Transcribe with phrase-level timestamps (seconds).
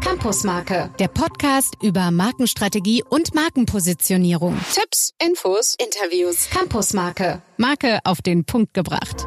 [0.00, 4.56] Campusmarke, der Podcast über Markenstrategie und Markenpositionierung.
[4.72, 6.48] Tipps, Infos, Interviews.
[6.48, 9.26] Campusmarke, Marke auf den Punkt gebracht.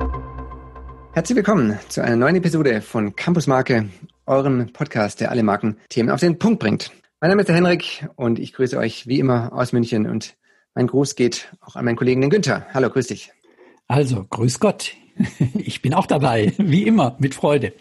[1.14, 3.90] Herzlich willkommen zu einer neuen Episode von Campusmarke,
[4.26, 6.92] eurem Podcast, der alle Markenthemen auf den Punkt bringt.
[7.22, 10.36] Mein Name ist der Henrik und ich grüße euch wie immer aus München und
[10.74, 12.66] mein Gruß geht auch an meinen Kollegen den Günther.
[12.74, 13.32] Hallo, grüß dich.
[13.88, 14.94] Also, grüß Gott.
[15.54, 17.74] Ich bin auch dabei, wie immer, mit Freude.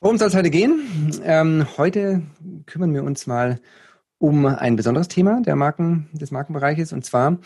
[0.00, 1.12] Worum soll es heute gehen?
[1.24, 2.22] Ähm, heute
[2.66, 3.60] kümmern wir uns mal
[4.18, 7.38] um ein besonderes Thema der Marken, des Markenbereiches und zwar,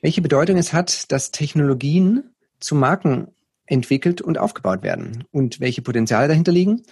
[0.00, 3.28] welche Bedeutung es hat, dass Technologien zu Marken
[3.66, 6.82] entwickelt und aufgebaut werden und welche Potenziale dahinter liegen.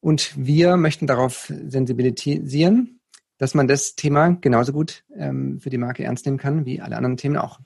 [0.00, 3.00] Und wir möchten darauf sensibilisieren,
[3.38, 6.96] dass man das Thema genauso gut ähm, für die Marke ernst nehmen kann wie alle
[6.96, 7.60] anderen Themen auch.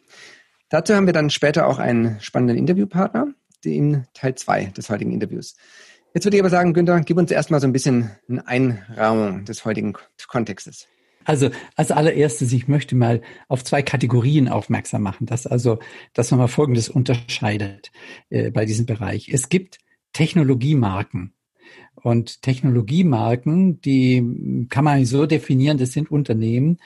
[0.69, 3.29] Dazu haben wir dann später auch einen spannenden Interviewpartner,
[3.67, 5.57] in Teil 2 des heutigen Interviews.
[6.15, 9.65] Jetzt würde ich aber sagen, Günther, gib uns erstmal so ein bisschen eine Einrahmung des
[9.65, 9.95] heutigen
[10.27, 10.89] Kontextes.
[11.25, 15.79] Also als allererstes, ich möchte mal auf zwei Kategorien aufmerksam machen, dass also,
[16.15, 17.93] dass man mal Folgendes unterscheidet
[18.31, 19.29] äh, bei diesem Bereich.
[19.29, 19.79] Es gibt
[20.13, 21.35] Technologiemarken.
[21.95, 26.79] Und Technologiemarken, die kann man so definieren, das sind Unternehmen,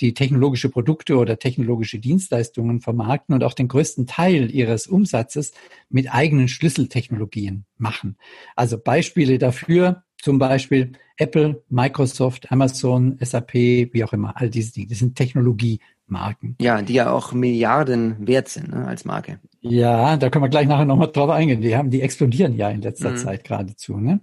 [0.00, 5.52] die technologische Produkte oder technologische Dienstleistungen vermarkten und auch den größten Teil ihres Umsatzes
[5.88, 8.16] mit eigenen Schlüsseltechnologien machen.
[8.56, 14.88] Also Beispiele dafür, zum Beispiel Apple, Microsoft, Amazon, SAP, wie auch immer, all diese Dinge.
[14.88, 16.56] Das sind Technologiemarken.
[16.60, 19.38] Ja, die ja auch Milliarden wert sind ne, als Marke.
[19.60, 21.60] Ja, da können wir gleich nachher nochmal drauf eingehen.
[21.60, 23.16] Die haben, die explodieren ja in letzter mhm.
[23.16, 24.20] Zeit geradezu, ne?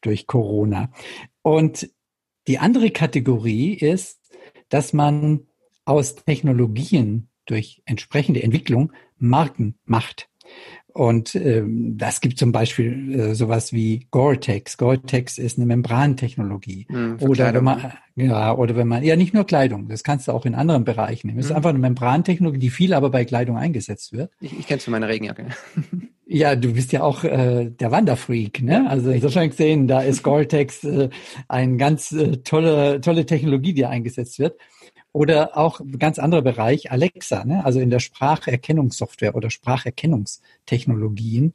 [0.00, 0.90] Durch Corona.
[1.42, 1.90] Und
[2.46, 4.19] die andere Kategorie ist
[4.70, 5.40] dass man
[5.84, 10.28] aus Technologien durch entsprechende Entwicklung Marken macht.
[10.92, 14.76] Und ähm, das gibt zum Beispiel äh, sowas wie Gore-Tex.
[14.76, 16.86] Gore-Tex ist eine Membrantechnologie.
[16.88, 20.32] Mhm, oder wenn man, ja, oder wenn man, ja nicht nur Kleidung, das kannst du
[20.32, 21.38] auch in anderen Bereichen nehmen.
[21.38, 21.50] Es mhm.
[21.50, 24.32] ist einfach eine Membrantechnologie, die viel aber bei Kleidung eingesetzt wird.
[24.40, 25.46] Ich, ich kenne es für meine Regenjacke.
[26.32, 28.88] Ja, du bist ja auch äh, der Wanderfreak, ne?
[28.88, 31.10] Also insofern gesehen, da ist Gore-Tex äh,
[31.48, 34.56] eine ganz äh, tolle, tolle Technologie, die eingesetzt wird.
[35.10, 37.64] Oder auch ganz anderer Bereich, Alexa, ne?
[37.64, 41.54] also in der Spracherkennungssoftware oder Spracherkennungstechnologien,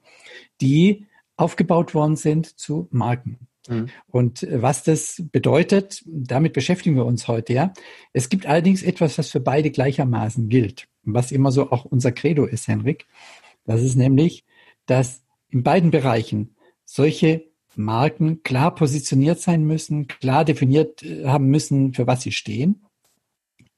[0.60, 1.06] die
[1.38, 3.48] aufgebaut worden sind zu Marken.
[3.70, 3.88] Mhm.
[4.08, 7.72] Und was das bedeutet, damit beschäftigen wir uns heute ja.
[8.12, 12.44] Es gibt allerdings etwas, was für beide gleichermaßen gilt, was immer so auch unser Credo
[12.44, 13.06] ist, Henrik.
[13.66, 14.44] Das ist nämlich,
[14.86, 21.94] dass in beiden Bereichen solche Marken klar positioniert sein müssen, klar definiert äh, haben müssen,
[21.94, 22.82] für was sie stehen.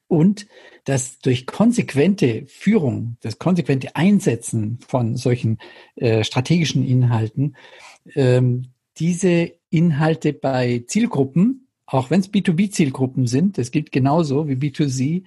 [0.08, 0.48] Und
[0.86, 5.58] dass durch konsequente Führung, das konsequente Einsetzen von solchen
[5.96, 7.58] äh, strategischen Inhalten
[8.16, 15.24] ähm, diese Inhalte bei Zielgruppen, auch wenn es B2B-Zielgruppen sind, das gilt genauso wie B2C,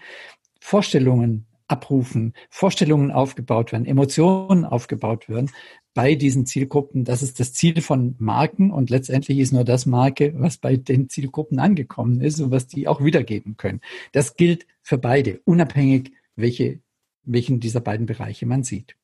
[0.61, 5.51] Vorstellungen abrufen, Vorstellungen aufgebaut werden, Emotionen aufgebaut werden,
[5.95, 7.05] bei diesen Zielgruppen.
[7.05, 11.09] Das ist das Ziel von Marken und letztendlich ist nur das Marke, was bei den
[11.09, 13.81] Zielgruppen angekommen ist und was die auch wiedergeben können.
[14.13, 16.81] Das gilt für beide, unabhängig, welche,
[17.23, 18.97] welchen dieser beiden Bereiche man sieht.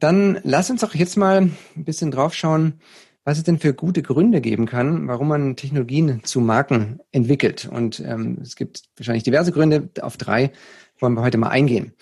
[0.00, 2.80] Dann lass uns doch jetzt mal ein bisschen drauf schauen,
[3.24, 7.68] was es denn für gute Gründe geben kann, warum man Technologien zu Marken entwickelt.
[7.70, 9.90] Und ähm, es gibt wahrscheinlich diverse Gründe.
[10.00, 10.52] Auf drei
[11.00, 11.94] wollen wir heute mal eingehen.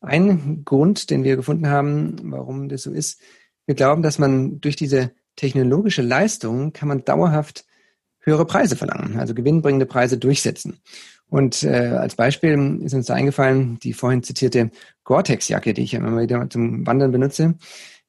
[0.00, 3.20] Ein Grund, den wir gefunden haben, warum das so ist,
[3.66, 7.64] wir glauben, dass man durch diese technologische Leistung kann man dauerhaft
[8.20, 10.80] höhere Preise verlangen, also gewinnbringende Preise durchsetzen.
[11.28, 14.70] Und äh, als Beispiel ist uns da eingefallen, die vorhin zitierte
[15.04, 17.54] Gore-Tex-Jacke, die ich immer wieder zum Wandern benutze.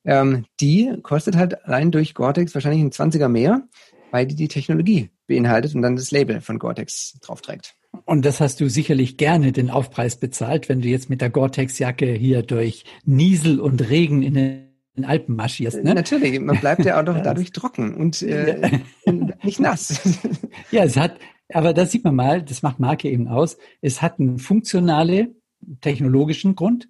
[0.03, 3.67] Ähm, die kostet halt allein durch Gore-Tex wahrscheinlich ein 20er mehr,
[4.09, 7.75] weil die die Technologie beinhaltet und dann das Label von Gore-Tex drauf trägt.
[8.05, 12.11] Und das hast du sicherlich gerne den Aufpreis bezahlt, wenn du jetzt mit der Gore-Tex-Jacke
[12.13, 15.83] hier durch Niesel und Regen in den Alpen marschierst.
[15.83, 15.93] Ne?
[15.93, 18.79] Natürlich, man bleibt ja auch doch dadurch trocken und äh,
[19.43, 20.01] nicht nass.
[20.71, 21.19] ja, es hat,
[21.53, 23.57] aber das sieht man mal, das macht Marke eben aus.
[23.81, 25.35] Es hat einen funktionalen,
[25.81, 26.89] technologischen Grund,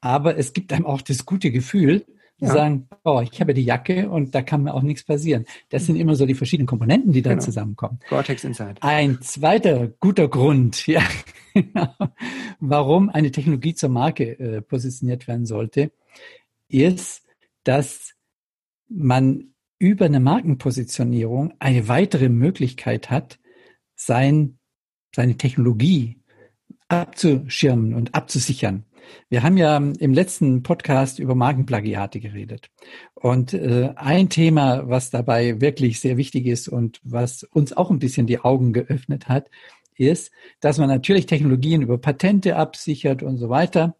[0.00, 2.04] aber es gibt einem auch das gute Gefühl,
[2.40, 2.52] zu ja.
[2.52, 5.44] sagen, oh, ich habe die Jacke und da kann mir auch nichts passieren.
[5.68, 7.42] Das sind immer so die verschiedenen Komponenten, die da genau.
[7.42, 8.00] zusammenkommen.
[8.08, 8.74] Gore-Tex Inside.
[8.80, 11.02] Ein zweiter guter Grund, ja,
[12.58, 15.92] warum eine Technologie zur Marke äh, positioniert werden sollte,
[16.68, 17.22] ist,
[17.64, 18.14] dass
[18.88, 23.38] man über eine Markenpositionierung eine weitere Möglichkeit hat,
[23.94, 24.58] sein,
[25.14, 26.20] seine Technologie
[26.88, 28.84] abzuschirmen und abzusichern.
[29.28, 32.70] Wir haben ja im letzten Podcast über Markenplagiate geredet.
[33.14, 37.98] Und äh, ein Thema, was dabei wirklich sehr wichtig ist und was uns auch ein
[37.98, 39.50] bisschen die Augen geöffnet hat,
[40.00, 43.96] ist, dass man natürlich Technologien über Patente absichert und so weiter.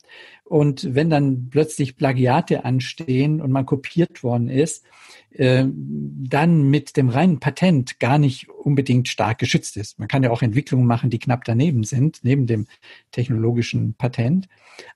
[0.51, 4.85] Und wenn dann plötzlich Plagiate anstehen und man kopiert worden ist,
[5.31, 10.01] äh, dann mit dem reinen Patent gar nicht unbedingt stark geschützt ist.
[10.01, 12.67] Man kann ja auch Entwicklungen machen, die knapp daneben sind, neben dem
[13.13, 14.49] technologischen Patent.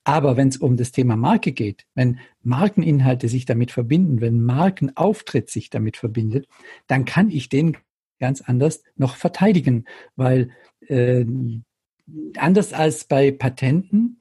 [0.03, 5.51] Aber wenn es um das Thema Marke geht, wenn Markeninhalte sich damit verbinden, wenn Markenauftritt
[5.51, 6.49] sich damit verbindet,
[6.89, 7.77] dann kann ich den
[8.19, 9.85] ganz anders noch verteidigen,
[10.17, 10.51] weil
[10.89, 11.25] äh,
[12.39, 14.21] anders als bei Patenten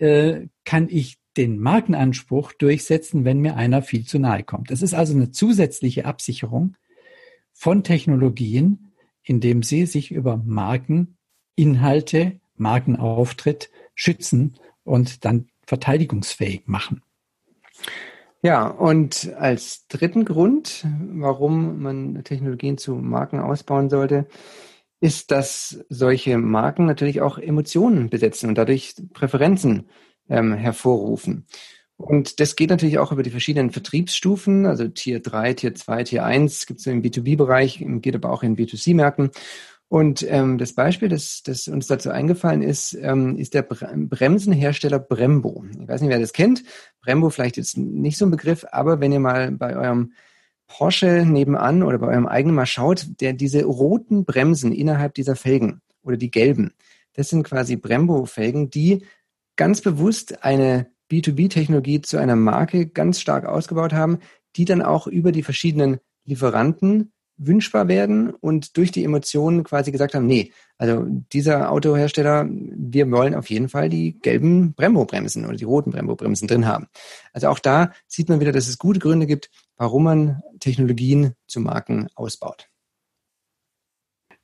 [0.00, 4.70] äh, kann ich den Markenanspruch durchsetzen, wenn mir einer viel zu nahe kommt.
[4.70, 6.76] Das ist also eine zusätzliche Absicherung
[7.52, 8.92] von Technologien,
[9.22, 17.02] indem sie sich über Markeninhalte, Markenauftritt schützen und dann verteidigungsfähig machen.
[18.42, 24.26] Ja, und als dritten Grund, warum man Technologien zu Marken ausbauen sollte,
[25.00, 29.88] ist, dass solche Marken natürlich auch Emotionen besetzen und dadurch Präferenzen
[30.28, 31.46] ähm, hervorrufen.
[31.96, 36.24] Und das geht natürlich auch über die verschiedenen Vertriebsstufen, also Tier 3, Tier 2, Tier
[36.24, 39.30] 1 gibt es im B2B-Bereich, geht aber auch in B2C-Märkten.
[39.88, 45.64] Und ähm, das Beispiel, das, das uns dazu eingefallen ist, ähm, ist der Bremsenhersteller Brembo.
[45.78, 46.62] Ich weiß nicht, wer das kennt.
[47.02, 50.12] Brembo vielleicht jetzt nicht so ein Begriff, aber wenn ihr mal bei eurem
[50.70, 55.82] Porsche nebenan oder bei eurem eigenen mal schaut, der diese roten Bremsen innerhalb dieser Felgen
[56.02, 56.72] oder die gelben,
[57.14, 59.04] das sind quasi Brembo-Felgen, die
[59.56, 64.20] ganz bewusst eine B2B-Technologie zu einer Marke ganz stark ausgebaut haben,
[64.56, 70.14] die dann auch über die verschiedenen Lieferanten wünschbar werden und durch die Emotionen quasi gesagt
[70.14, 75.64] haben, nee, also dieser Autohersteller, wir wollen auf jeden Fall die gelben Brembo-Bremsen oder die
[75.64, 76.86] roten Brembo-Bremsen drin haben.
[77.32, 81.60] Also auch da sieht man wieder, dass es gute Gründe gibt, warum man Technologien zu
[81.60, 82.68] Marken ausbaut.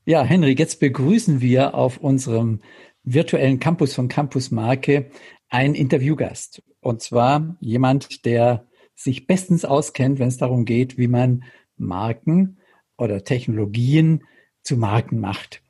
[0.06, 2.60] Ja, Henry, jetzt begrüßen wir auf unserem
[3.02, 5.10] virtuellen Campus von Campus Marke
[5.48, 6.62] ein Interviewgast.
[6.80, 11.44] Und zwar jemand, der sich bestens auskennt, wenn es darum geht, wie man
[11.76, 12.58] Marken
[12.96, 14.24] oder Technologien
[14.62, 15.62] zu Marken macht.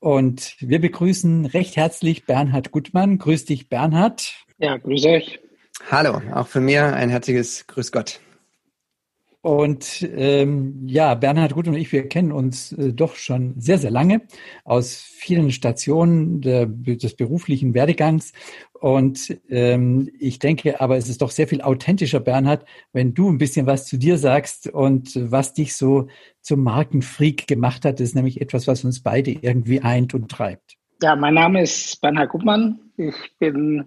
[0.00, 3.18] Und wir begrüßen recht herzlich Bernhard Gutmann.
[3.18, 4.44] Grüß dich, Bernhard.
[4.58, 5.40] Ja, grüß euch.
[5.90, 8.20] Hallo, auch von mir ein herzliches Grüß Gott.
[9.44, 13.90] Und ähm, ja, Bernhard Gut und ich, wir kennen uns äh, doch schon sehr, sehr
[13.90, 14.22] lange
[14.64, 18.32] aus vielen Stationen der, des beruflichen Werdegangs.
[18.84, 23.38] Und ähm, ich denke, aber es ist doch sehr viel authentischer, Bernhard, wenn du ein
[23.38, 26.08] bisschen was zu dir sagst und was dich so
[26.42, 27.94] zum Markenfreak gemacht hat.
[27.98, 30.76] Das ist nämlich etwas, was uns beide irgendwie eint und treibt.
[31.02, 32.78] Ja, mein Name ist Bernhard Gutmann.
[32.98, 33.86] Ich bin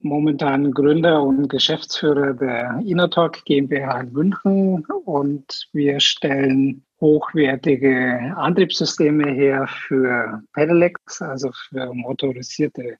[0.00, 9.66] momentan Gründer und Geschäftsführer der Innotalk GmbH in München und wir stellen hochwertige Antriebssysteme her
[9.68, 12.96] für Pedelecs, also für motorisierte,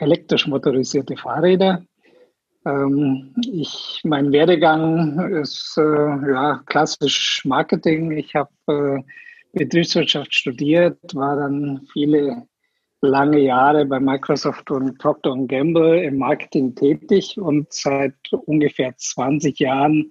[0.00, 1.82] elektrisch motorisierte Fahrräder.
[2.66, 8.12] Ähm, ich, mein Werdegang ist äh, ja, klassisch Marketing.
[8.12, 9.02] Ich habe äh,
[9.52, 12.46] Betriebswirtschaft studiert, war dann viele
[13.00, 18.14] lange Jahre bei Microsoft und Procter Gamble im Marketing tätig und seit
[18.46, 20.10] ungefähr 20 Jahren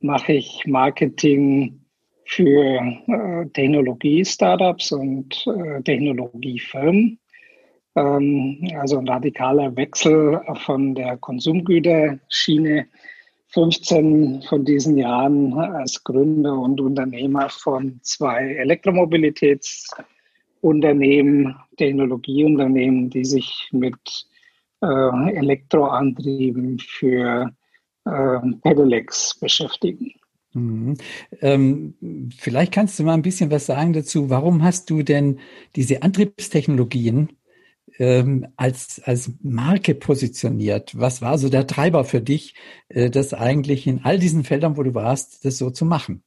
[0.00, 1.80] mache ich Marketing
[2.24, 7.18] für äh, Technologie-Startups und äh, Technologiefirmen.
[7.98, 12.86] Ähm, also ein radikaler Wechsel von der Konsumgüterschiene.
[13.50, 19.88] 15 von diesen Jahren als Gründer und Unternehmer von zwei Elektromobilitäts-
[20.60, 23.96] Unternehmen, Technologieunternehmen, die sich mit
[24.82, 24.86] äh,
[25.36, 27.52] Elektroantrieben für
[28.04, 30.12] äh, Pedelecs beschäftigen.
[30.54, 30.96] Mhm.
[31.40, 34.30] Ähm, vielleicht kannst du mal ein bisschen was sagen dazu.
[34.30, 35.38] Warum hast du denn
[35.76, 37.28] diese Antriebstechnologien
[37.98, 40.98] ähm, als, als Marke positioniert?
[40.98, 42.54] Was war so der Treiber für dich,
[42.88, 46.22] äh, das eigentlich in all diesen Feldern, wo du warst, das so zu machen?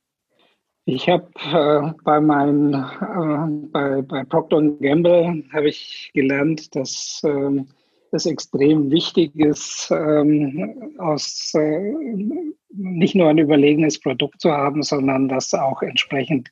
[0.85, 7.67] Ich habe äh, bei meinen äh, bei, bei Procter Gamble habe ich gelernt, dass ähm,
[8.11, 11.93] es extrem wichtig ist, ähm, aus äh,
[12.73, 16.51] nicht nur ein überlegenes Produkt zu haben, sondern das auch entsprechend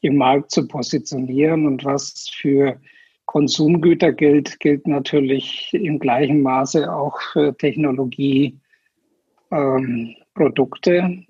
[0.00, 1.66] im Markt zu positionieren.
[1.66, 2.80] Und was für
[3.34, 8.60] Konsumgüter gilt, gilt natürlich im gleichen Maße auch für Technologieprodukte.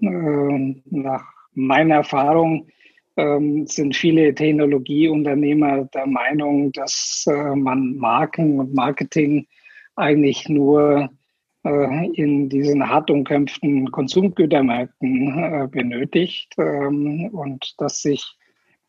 [0.03, 2.69] Ähm, nach meiner Erfahrung
[3.17, 9.47] ähm, sind viele Technologieunternehmer der Meinung, dass äh, man Marken und Marketing
[9.97, 11.09] eigentlich nur
[11.65, 18.37] äh, in diesen hart umkämpften Konsumgütermärkten äh, benötigt ähm, und dass sich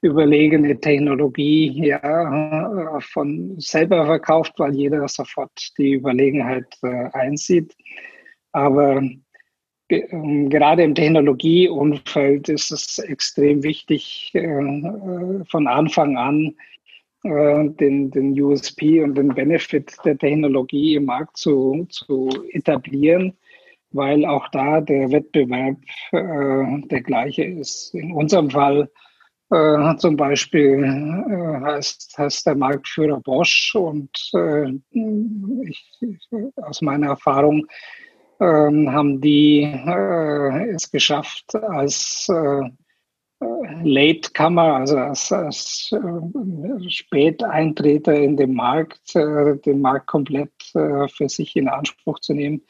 [0.05, 6.67] überlegene Technologie ja von selber verkauft, weil jeder sofort die Überlegenheit
[7.13, 7.75] einsieht.
[8.51, 9.01] Aber
[9.89, 16.55] ähm, gerade im Technologieumfeld ist es extrem wichtig, von Anfang an
[17.25, 23.33] äh, den, den USP und den Benefit der Technologie im Markt zu, zu etablieren,
[23.91, 25.77] weil auch da der Wettbewerb
[26.11, 27.95] äh, der gleiche ist.
[27.95, 28.91] In unserem Fall
[29.51, 34.71] äh, zum Beispiel äh, heißt, heißt der Marktführer Bosch und äh,
[35.63, 35.99] ich,
[36.57, 37.67] aus meiner Erfahrung
[38.39, 42.69] ähm, haben die äh, es geschafft, als äh,
[43.83, 51.67] Latecomer, also als, als äh, Späteintreter in den Markt, den Markt komplett für sich in
[51.67, 52.61] Anspruch zu nehmen,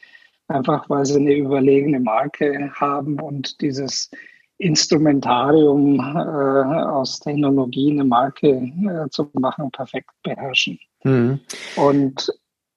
[0.48, 4.10] einfach weil sie eine überlegene Marke haben und dieses
[4.58, 10.78] Instrumentarium äh, aus Technologie eine Marke äh, zu machen, perfekt beherrschen.
[11.04, 11.40] Mhm.
[11.76, 12.28] Und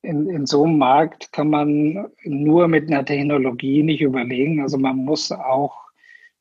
[0.01, 4.61] in, in so einem Markt kann man nur mit einer Technologie nicht überlegen.
[4.61, 5.89] Also man muss auch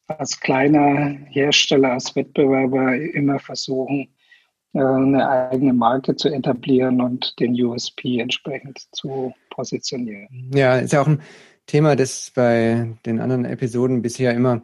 [0.09, 4.09] als kleiner Hersteller, als Wettbewerber immer versuchen,
[4.73, 10.51] äh, eine eigene Marke zu etablieren und den USP entsprechend zu positionieren.
[10.55, 11.21] Ja, ist ja auch ein
[11.67, 14.63] Thema, das bei den anderen Episoden bisher immer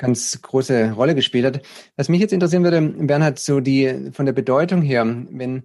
[0.00, 1.62] ganz große Rolle gespielt hat.
[1.96, 5.64] Was mich jetzt interessieren würde, Bernhard, so die von der Bedeutung her, wenn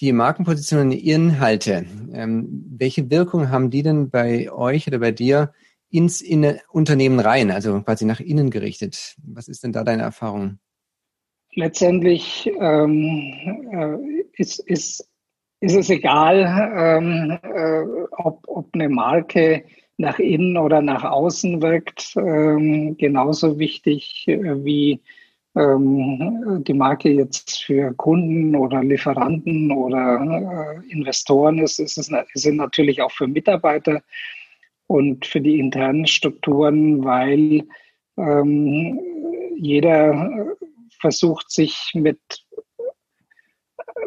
[0.00, 5.52] die Markenpositionen Inhalte, ähm, welche Wirkung haben die denn bei euch oder bei dir
[5.90, 9.16] ins in Unternehmen rein, also quasi nach innen gerichtet.
[9.24, 10.58] Was ist denn da deine Erfahrung?
[11.54, 13.32] Letztendlich ähm,
[13.72, 13.96] äh,
[14.36, 15.08] ist, ist,
[15.60, 19.64] ist es egal, ähm, äh, ob, ob eine Marke
[19.96, 22.14] nach innen oder nach außen wirkt.
[22.16, 25.00] Ähm, genauso wichtig äh, wie
[25.54, 32.56] ähm, die Marke jetzt für Kunden oder Lieferanten oder äh, Investoren ist, ist es sind
[32.56, 34.02] natürlich auch für Mitarbeiter
[34.86, 37.64] und für die internen Strukturen, weil
[38.16, 39.00] ähm,
[39.56, 40.56] jeder
[41.00, 42.18] versucht, sich mit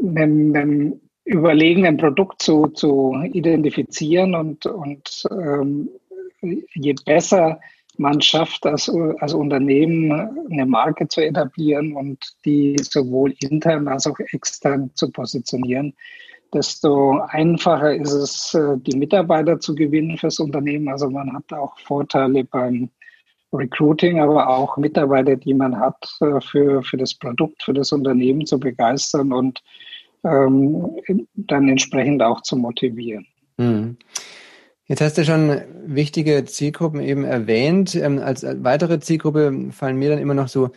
[0.01, 5.89] einem, einem überlegenen Produkt zu, zu identifizieren und, und ähm,
[6.41, 7.59] je besser
[7.97, 10.11] man schafft, als, als Unternehmen
[10.51, 15.93] eine Marke zu etablieren und die sowohl intern als auch extern zu positionieren,
[16.53, 20.87] desto einfacher ist es, äh, die Mitarbeiter zu gewinnen fürs Unternehmen.
[20.87, 22.89] Also man hat auch Vorteile beim
[23.51, 28.45] Recruiting, aber auch Mitarbeiter, die man hat, äh, für, für das Produkt, für das Unternehmen
[28.45, 29.61] zu begeistern und
[30.27, 30.97] ähm,
[31.35, 33.25] dann entsprechend auch zu motivieren.
[33.57, 33.97] Mhm.
[34.85, 37.95] Jetzt hast du schon wichtige Zielgruppen eben erwähnt.
[37.95, 40.69] Ähm, als weitere Zielgruppe fallen mir dann immer noch so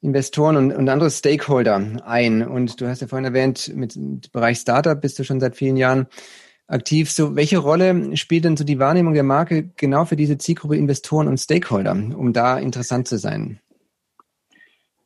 [0.00, 2.46] Investoren und, und andere Stakeholder ein.
[2.46, 5.76] Und du hast ja vorhin erwähnt, mit dem Bereich Startup bist du schon seit vielen
[5.76, 6.08] Jahren
[6.66, 7.10] aktiv.
[7.12, 11.28] So, welche Rolle spielt denn so die Wahrnehmung der Marke genau für diese Zielgruppe Investoren
[11.28, 13.60] und Stakeholder, um da interessant zu sein?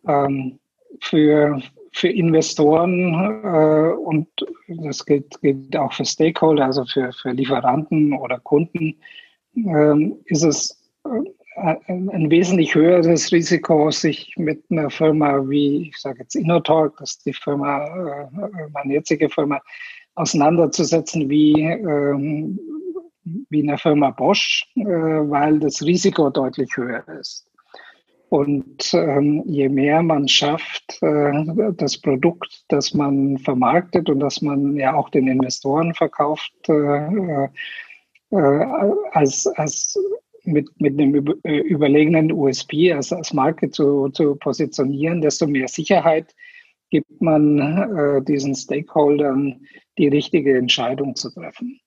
[0.09, 0.59] Ähm,
[1.01, 1.61] für,
[1.97, 4.29] für Investoren äh, und
[4.69, 8.97] das gilt, gilt auch für Stakeholder, also für, für Lieferanten oder Kunden,
[9.55, 16.19] äh, ist es äh, ein wesentlich höheres Risiko, sich mit einer Firma wie, ich sage
[16.21, 19.63] jetzt InnoTalk, das ist die Firma, äh, meine jetzige Firma,
[20.17, 22.61] auseinanderzusetzen wie, ähm,
[23.49, 27.46] wie eine Firma Bosch, äh, weil das Risiko deutlich höher ist.
[28.37, 34.77] Und ähm, je mehr man schafft, äh, das Produkt, das man vermarktet und das man
[34.77, 37.49] ja auch den Investoren verkauft, äh,
[38.31, 38.67] äh,
[39.13, 39.99] als, als
[40.45, 46.35] mit, mit einem äh, überlegenen USP als, als Marke zu, zu positionieren, desto mehr Sicherheit
[46.91, 49.63] gibt man äh, diesen Stakeholdern,
[49.97, 51.81] die richtige Entscheidung zu treffen.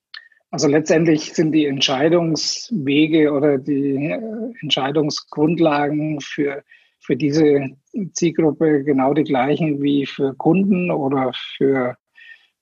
[0.50, 6.64] Also letztendlich sind die Entscheidungswege oder die äh, Entscheidungsgrundlagen für,
[6.98, 7.68] für diese
[8.14, 11.96] Zielgruppe genau die gleichen wie für Kunden oder für,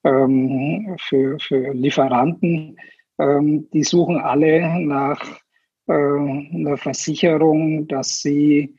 [0.04, 2.76] ähm, für, für Lieferanten.
[3.18, 5.20] Ähm, die suchen alle nach
[5.86, 8.76] äh, eine Versicherung, dass sie,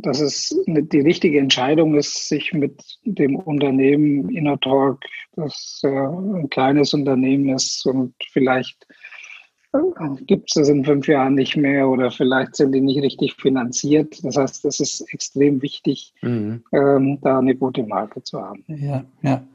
[0.00, 5.04] dass es die richtige Entscheidung ist, sich mit dem Unternehmen InnoTalk,
[5.36, 8.86] das ein kleines Unternehmen ist und vielleicht
[10.26, 14.22] gibt es in fünf Jahren nicht mehr oder vielleicht sind die nicht richtig finanziert.
[14.22, 16.62] Das heißt, es ist extrem wichtig, mhm.
[16.72, 18.64] ähm, da eine gute Marke zu haben.
[18.68, 19.46] Ja, ja.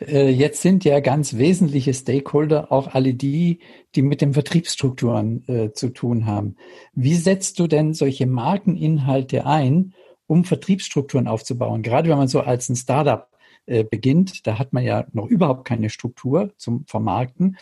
[0.00, 3.58] Äh, jetzt sind ja ganz wesentliche Stakeholder auch alle die,
[3.94, 6.56] die mit den Vertriebsstrukturen äh, zu tun haben.
[6.94, 9.92] Wie setzt du denn solche Markeninhalte ein,
[10.26, 11.82] um Vertriebsstrukturen aufzubauen?
[11.82, 13.28] Gerade wenn man so als ein Startup
[13.68, 17.58] äh, beginnt, da hat man ja noch überhaupt keine Struktur zum Vermarkten.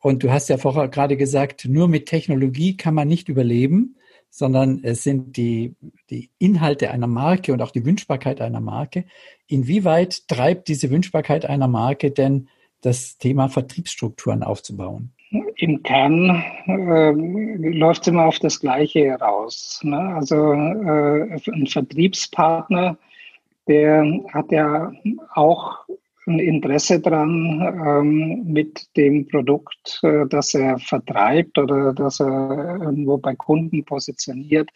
[0.00, 3.96] Und du hast ja vorher gerade gesagt, nur mit Technologie kann man nicht überleben,
[4.30, 5.74] sondern es sind die,
[6.10, 9.04] die Inhalte einer Marke und auch die Wünschbarkeit einer Marke.
[9.46, 12.48] Inwieweit treibt diese Wünschbarkeit einer Marke denn
[12.82, 15.12] das Thema Vertriebsstrukturen aufzubauen?
[15.56, 19.80] Im Kern äh, läuft es immer auf das Gleiche heraus.
[19.82, 19.98] Ne?
[19.98, 22.96] Also äh, ein Vertriebspartner,
[23.66, 24.92] der hat ja
[25.34, 25.80] auch
[26.28, 33.18] ein Interesse dran, ähm, mit dem Produkt, äh, das er vertreibt oder das er irgendwo
[33.18, 34.70] bei Kunden positioniert,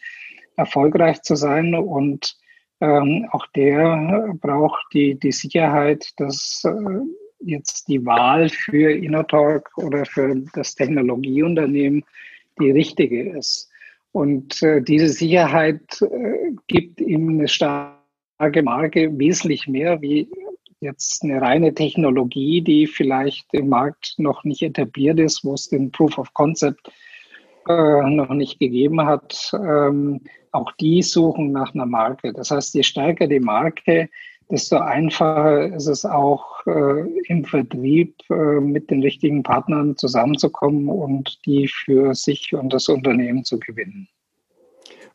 [0.55, 1.73] erfolgreich zu sein.
[1.75, 2.35] Und
[2.81, 6.99] ähm, auch der braucht die, die Sicherheit, dass äh,
[7.39, 12.03] jetzt die Wahl für Innotalk oder für das Technologieunternehmen
[12.59, 13.69] die richtige ist.
[14.11, 15.81] Und äh, diese Sicherheit
[16.67, 20.29] gibt ihm eine starke Marke wesentlich mehr wie
[20.83, 25.91] jetzt eine reine Technologie, die vielleicht im Markt noch nicht etabliert ist, wo es den
[25.91, 26.91] Proof of Concept
[27.67, 30.21] äh, noch nicht gegeben hat, ähm,
[30.51, 32.33] auch die suchen nach einer Marke.
[32.33, 34.09] Das heißt, je stärker die Marke,
[34.49, 41.39] desto einfacher ist es auch äh, im Vertrieb äh, mit den richtigen Partnern zusammenzukommen und
[41.45, 44.07] die für sich und das Unternehmen zu gewinnen.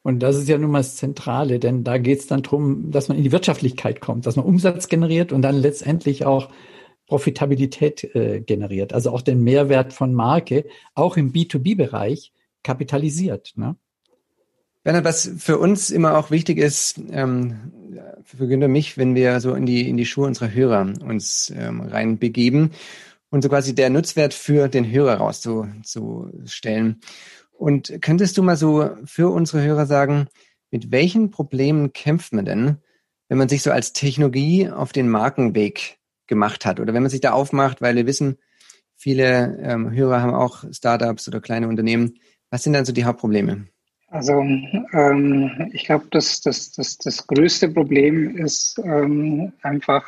[0.03, 3.09] Und das ist ja nun mal das Zentrale, denn da geht es dann darum, dass
[3.09, 6.51] man in die Wirtschaftlichkeit kommt, dass man Umsatz generiert und dann letztendlich auch
[7.07, 13.55] Profitabilität äh, generiert, also auch den Mehrwert von Marke, auch im B2B-Bereich kapitalisiert.
[13.57, 13.77] Ne?
[14.85, 17.73] Bernhard, was für uns immer auch wichtig ist, ähm,
[18.25, 21.81] für Günther mich, wenn wir so in die, in die Schuhe unserer Hörer uns ähm,
[21.81, 22.71] reinbegeben
[23.31, 27.01] und so quasi der Nutzwert für den Hörer rauszustellen.
[27.59, 30.29] Und könntest du mal so für unsere Hörer sagen,
[30.71, 32.77] mit welchen Problemen kämpft man denn,
[33.29, 35.99] wenn man sich so als Technologie auf den Markenweg
[36.29, 38.39] gemacht hat oder wenn man sich da aufmacht, weil wir wissen,
[38.95, 42.21] viele ähm, Hörer haben auch Startups oder kleine Unternehmen.
[42.51, 43.67] Was sind dann so die Hauptprobleme?
[44.07, 44.41] Also
[44.93, 50.05] ähm, ich glaube, das, das, das, das größte Problem ist ähm, einfach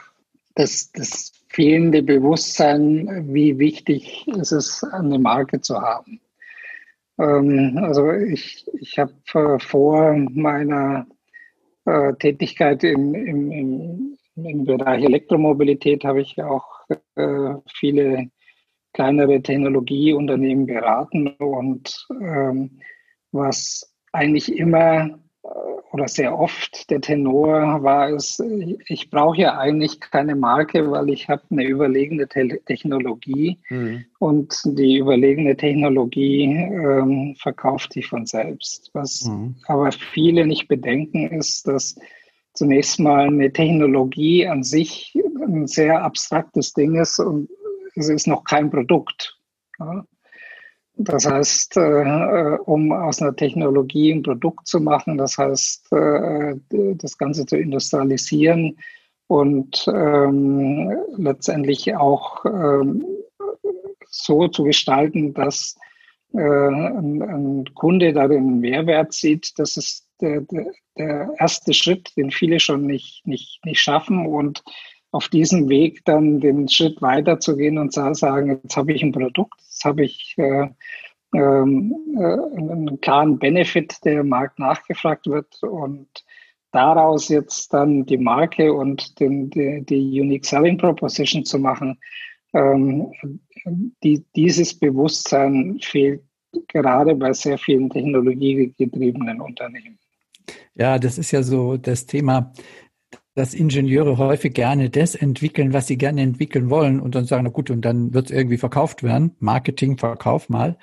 [0.54, 6.20] das, das fehlende Bewusstsein, wie wichtig es ist, eine Marke zu haben.
[7.20, 11.06] Ähm, also ich, ich habe äh, vor meiner
[11.84, 16.66] äh, Tätigkeit im, im, im, im Bereich Elektromobilität habe ich auch
[17.16, 18.30] äh, viele
[18.92, 22.80] kleinere Technologieunternehmen beraten und ähm,
[23.32, 28.42] was eigentlich immer oder sehr oft der Tenor war es,
[28.86, 34.04] ich brauche ja eigentlich keine Marke, weil ich habe eine überlegene Te Technologie mhm.
[34.18, 38.90] und die überlegene Technologie ähm, verkauft sich von selbst.
[38.92, 39.56] Was mhm.
[39.66, 41.96] aber viele nicht bedenken, ist, dass
[42.52, 47.48] zunächst mal eine Technologie an sich ein sehr abstraktes Ding ist und
[47.96, 49.38] es ist noch kein Produkt.
[49.78, 50.04] Ja?
[51.02, 57.16] Das heißt, äh, um aus einer Technologie ein Produkt zu machen, das heißt, äh, das
[57.16, 58.76] Ganze zu industrialisieren
[59.26, 63.06] und ähm, letztendlich auch ähm,
[64.10, 65.76] so zu gestalten, dass
[66.34, 70.66] äh, ein, ein, Kunde darin einen Mehrwert sieht, das ist der, der,
[70.98, 74.62] der erste Schritt, den viele schon nicht, nicht, nicht schaffen und
[75.12, 79.60] auf diesem Weg dann den Schritt weiterzugehen und zu sagen, jetzt habe ich ein Produkt,
[79.60, 80.68] jetzt habe ich äh,
[81.34, 86.08] ähm, äh, einen klaren Benefit, der im Markt nachgefragt wird und
[86.72, 91.98] daraus jetzt dann die Marke und den, die, die Unique Selling Proposition zu machen,
[92.52, 93.12] ähm,
[94.02, 96.22] die, dieses Bewusstsein fehlt
[96.68, 99.98] gerade bei sehr vielen technologiegetriebenen Unternehmen.
[100.74, 102.52] Ja, das ist ja so das Thema
[103.34, 107.50] dass Ingenieure häufig gerne das entwickeln, was sie gerne entwickeln wollen und dann sagen, na
[107.50, 109.36] gut, und dann wird es irgendwie verkauft werden.
[109.38, 110.76] Marketing, Verkauf mal.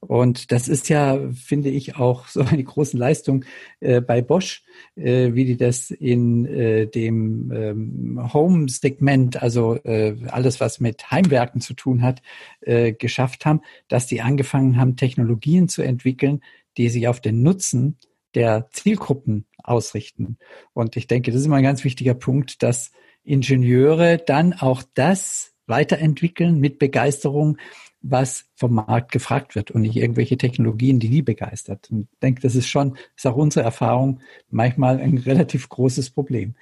[0.00, 3.44] Und das ist ja, finde ich, auch so eine große Leistung
[3.80, 4.62] äh, bei Bosch,
[4.94, 11.62] äh, wie die das in äh, dem ähm, Home-Segment, also äh, alles, was mit Heimwerken
[11.62, 12.20] zu tun hat,
[12.60, 16.42] äh, geschafft haben, dass die angefangen haben, Technologien zu entwickeln,
[16.76, 17.96] die sich auf den Nutzen
[18.34, 20.38] der Zielgruppen ausrichten.
[20.72, 22.92] Und ich denke, das ist immer ein ganz wichtiger Punkt, dass
[23.24, 27.58] Ingenieure dann auch das weiterentwickeln mit Begeisterung,
[28.00, 31.90] was vom Markt gefragt wird und nicht irgendwelche Technologien, die die begeistert.
[31.90, 36.54] Und ich denke, das ist schon, ist auch unsere Erfahrung, manchmal ein relativ großes Problem.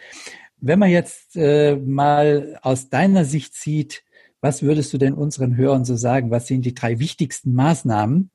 [0.59, 4.05] Wenn man jetzt äh, mal aus deiner Sicht sieht,
[4.41, 6.31] was würdest du denn unseren Hörern so sagen?
[6.31, 8.31] Was sind die drei wichtigsten Maßnahmen,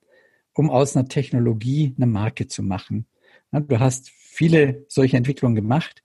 [0.54, 3.06] um aus einer Technologie eine Marke zu machen?
[3.52, 6.02] Du hast viele solche Entwicklungen gemacht.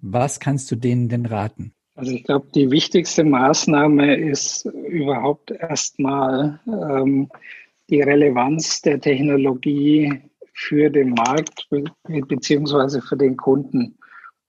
[0.00, 1.72] Was kannst du denen denn raten?
[1.94, 7.30] Also ich glaube, die wichtigste Maßnahme ist überhaupt erstmal ähm,
[7.88, 10.20] die Relevanz der Technologie
[10.52, 11.66] für den Markt
[12.28, 13.96] beziehungsweise für den Kunden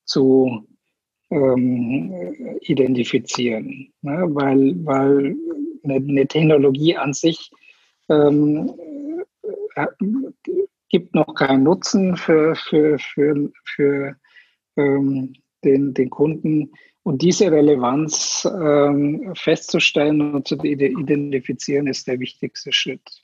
[0.03, 0.67] zu
[1.31, 2.13] ähm,
[2.59, 3.93] identifizieren.
[4.01, 4.27] Ne?
[4.31, 5.37] Weil, weil
[5.83, 7.51] eine, eine, Technologie an sich
[8.09, 8.73] ähm,
[9.75, 9.85] äh,
[10.89, 14.15] gibt noch keinen Nutzen für, für, für, für
[14.77, 16.71] ähm, den, den Kunden
[17.03, 23.23] und diese Relevanz ähm, festzustellen und zu identifizieren, ist der wichtigste Schritt.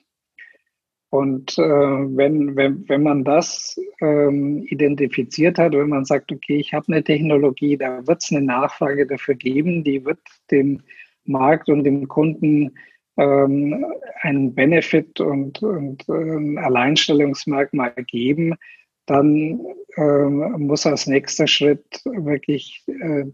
[1.10, 6.74] Und äh, wenn, wenn, wenn man das ähm, identifiziert hat, wenn man sagt, okay, ich
[6.74, 10.18] habe eine Technologie, da wird es eine Nachfrage dafür geben, die wird
[10.50, 10.82] dem
[11.24, 12.74] Markt und dem Kunden
[13.16, 13.86] ähm,
[14.20, 18.54] einen Benefit und, und ein Alleinstellungsmerkmal geben,
[19.06, 19.60] dann
[19.96, 23.24] äh, muss als nächster Schritt wirklich äh,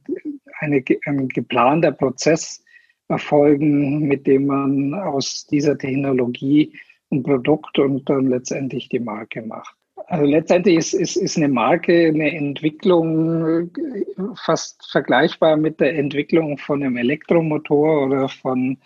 [0.61, 2.63] eine, ein geplanter Prozess
[3.09, 6.73] erfolgen, mit dem man aus dieser Technologie
[7.11, 9.77] ein Produkt und dann letztendlich die Marke macht.
[10.07, 14.03] Also letztendlich ist, ist, ist eine Marke eine Entwicklung äh,
[14.35, 18.79] fast vergleichbar mit der Entwicklung von einem Elektromotor oder von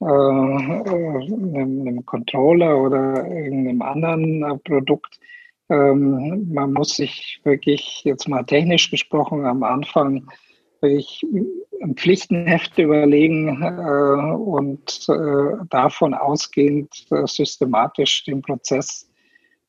[0.00, 5.18] äh, einem, einem Controller oder irgendeinem anderen Produkt.
[5.68, 10.26] Ähm, man muss sich wirklich jetzt mal technisch gesprochen am Anfang
[10.80, 11.24] wirklich
[11.82, 19.08] ein Pflichtenheft überlegen äh, und äh, davon ausgehend äh, systematisch den Prozess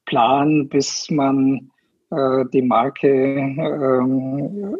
[0.05, 1.71] planen, bis man
[2.11, 4.77] äh, die Marke ähm,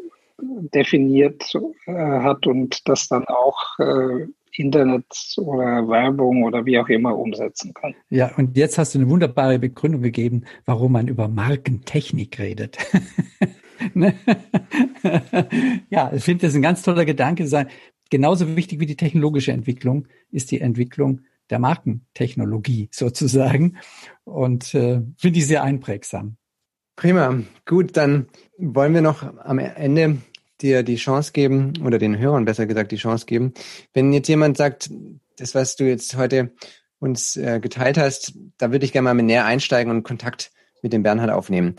[0.74, 1.54] definiert
[1.86, 5.06] äh, hat und das dann auch äh, Internet
[5.38, 7.96] oder Werbung oder wie auch immer umsetzen kann.
[8.10, 12.78] Ja, und jetzt hast du eine wunderbare Begründung gegeben, warum man über Markentechnik redet.
[13.96, 14.14] Ne?
[15.90, 17.48] ja, ich finde das ein ganz toller Gedanke.
[17.48, 17.68] Sein.
[18.12, 23.78] Genauso wichtig wie die technologische Entwicklung ist die Entwicklung der Markentechnologie sozusagen.
[24.24, 26.38] Und äh, finde ich sehr einprägsam.
[26.96, 27.42] Prima.
[27.66, 30.18] Gut, dann wollen wir noch am Ende
[30.62, 33.54] dir die Chance geben oder den Hörern besser gesagt die Chance geben.
[33.94, 34.90] Wenn jetzt jemand sagt,
[35.38, 36.52] das, was du jetzt heute
[37.00, 40.94] uns äh, geteilt hast, da würde ich gerne mal mit näher einsteigen und Kontakt mit
[40.94, 41.76] dem Bernhard aufnehmen.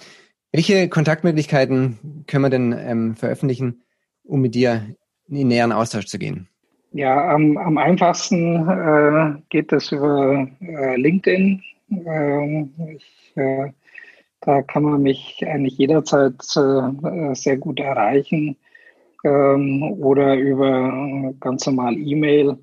[0.50, 3.82] Welche Kontaktmöglichkeiten können wir denn ähm, veröffentlichen,
[4.24, 4.94] um mit dir
[5.28, 6.48] in näheren Austausch zu gehen?
[6.92, 11.62] Ja, am, am einfachsten äh, geht das über äh, LinkedIn.
[11.90, 13.72] Ähm, ich, äh,
[14.40, 18.56] da kann man mich eigentlich jederzeit äh, sehr gut erreichen
[19.24, 22.58] ähm, oder über ganz normal E-Mail.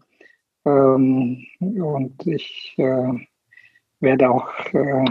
[0.66, 3.14] Ähm, und ich äh,
[4.00, 5.06] werde auch äh,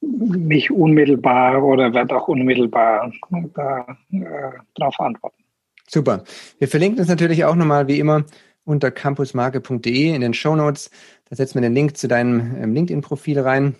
[0.00, 3.12] mich unmittelbar oder werde auch unmittelbar
[3.54, 5.42] da, äh, darauf antworten.
[5.88, 6.24] Super.
[6.58, 8.24] Wir verlinken es natürlich auch nochmal wie immer
[8.64, 10.90] unter campusmarke.de in den Show Notes.
[11.28, 13.74] Da setzen wir den Link zu deinem ähm, LinkedIn-Profil rein.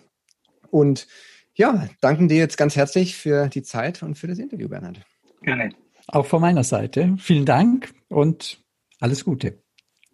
[0.70, 1.06] Und
[1.54, 5.00] ja, danken dir jetzt ganz herzlich für die Zeit und für das Interview, Bernhard.
[5.42, 5.70] Gerne.
[6.08, 7.16] Auch von meiner Seite.
[7.18, 8.62] Vielen Dank und
[9.00, 9.62] alles Gute.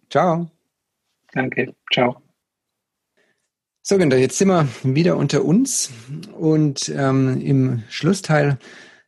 [0.09, 0.49] Ciao.
[1.33, 1.75] Danke.
[1.93, 2.21] Ciao.
[3.81, 5.91] So, Günther, jetzt sind wir wieder unter uns
[6.37, 8.59] und ähm, im Schlussteil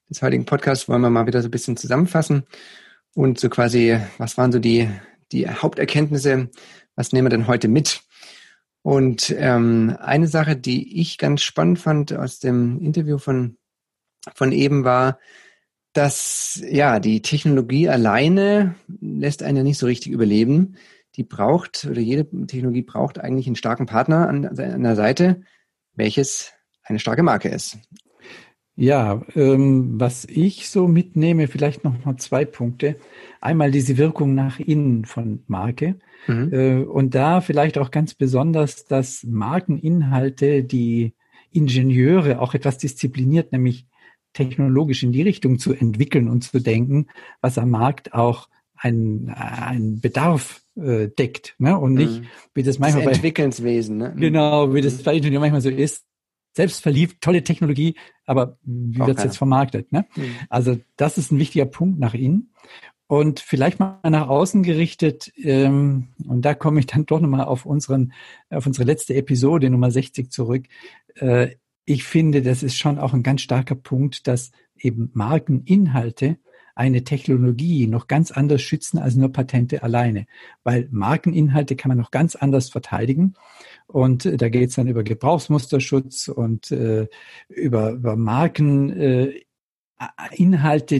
[0.10, 2.44] des heutigen Podcasts wollen wir mal wieder so ein bisschen zusammenfassen
[3.14, 4.90] und so quasi, was waren so die,
[5.32, 6.50] die Haupterkenntnisse,
[6.96, 8.02] was nehmen wir denn heute mit?
[8.82, 13.58] Und ähm, eine Sache, die ich ganz spannend fand aus dem Interview von,
[14.34, 15.20] von eben war,
[15.94, 20.76] dass ja die Technologie alleine lässt einen ja nicht so richtig überleben.
[21.16, 25.42] Die braucht oder jede Technologie braucht eigentlich einen starken Partner an, der Seite,
[25.94, 27.78] welches eine starke Marke ist.
[28.76, 32.96] Ja, ähm, was ich so mitnehme, vielleicht noch mal zwei Punkte.
[33.42, 36.54] Einmal diese Wirkung nach innen von Marke mhm.
[36.54, 41.14] äh, und da vielleicht auch ganz besonders, dass Markeninhalte die
[41.52, 43.88] Ingenieure auch etwas diszipliniert, nämlich
[44.34, 47.08] technologisch in die Richtung zu entwickeln und zu denken,
[47.42, 51.78] was am Markt auch ein, ein Bedarf äh, deckt, ne?
[51.78, 52.28] Und nicht, mhm.
[52.54, 54.14] wie das manchmal das Entwicklungswesen, ne?
[54.18, 55.04] Genau, wie das mhm.
[55.04, 56.06] bei Ingenieur manchmal so ist.
[56.54, 59.94] Selbstverliebt, tolle Technologie, aber wie wird es jetzt vermarktet?
[59.94, 60.06] Ne?
[60.18, 60.36] Mhm.
[60.50, 62.52] Also das ist ein wichtiger Punkt nach innen.
[63.08, 67.66] Und vielleicht mal nach außen gerichtet, ähm, und da komme ich dann doch nochmal auf
[67.66, 68.14] unseren,
[68.50, 70.66] auf unsere letzte Episode Nummer 60 zurück.
[71.16, 76.38] Äh, ich finde, das ist schon auch ein ganz starker Punkt, dass eben Markeninhalte
[76.76, 80.26] eine Technologie noch ganz anders schützen als nur Patente alleine.
[80.64, 83.34] Weil Markeninhalte kann man noch ganz anders verteidigen.
[83.88, 87.08] Und äh, da geht es dann über Gebrauchsmusterschutz und äh,
[87.50, 88.90] über, über Marken.
[88.90, 89.42] Äh,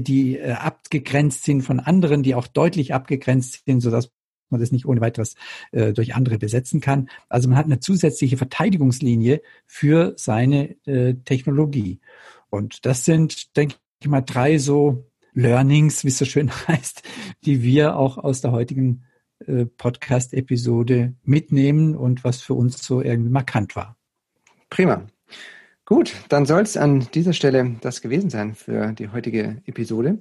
[0.02, 4.12] die äh, abgegrenzt sind von anderen, die auch deutlich abgegrenzt sind, sodass
[4.52, 5.36] man das nicht ohne weiteres
[5.72, 7.10] äh, durch andere besetzen kann.
[7.30, 12.00] Also man hat eine zusätzliche Verteidigungslinie für seine äh, Technologie.
[12.50, 17.04] Und das sind, denke ich mal, drei so Learnings, wie es so schön heißt,
[17.46, 19.04] die wir auch aus der heutigen
[19.48, 23.98] äh, Podcast-Episode mitnehmen und was für uns so irgendwie markant war.
[24.70, 25.08] Prima.
[25.86, 30.20] Gut, dann soll es an dieser Stelle das gewesen sein für die heutige Episode.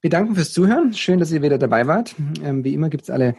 [0.00, 0.94] Wir danken fürs Zuhören.
[0.94, 2.14] Schön, dass ihr wieder dabei wart.
[2.42, 3.34] Ähm, wie immer gibt es alle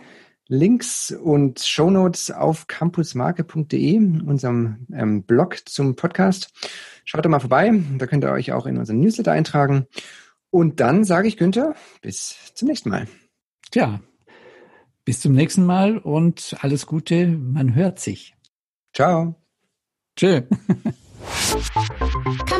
[0.47, 6.51] Links und Shownotes auf campusmarke.de, unserem ähm, Blog zum Podcast.
[7.05, 7.71] Schaut da mal vorbei.
[7.97, 9.87] Da könnt ihr euch auch in unseren Newsletter eintragen.
[10.49, 13.07] Und dann sage ich Günther, bis zum nächsten Mal.
[13.71, 14.01] Tja,
[15.05, 17.27] bis zum nächsten Mal und alles Gute.
[17.27, 18.35] Man hört sich.
[18.93, 19.35] Ciao.
[20.17, 20.41] Tschö.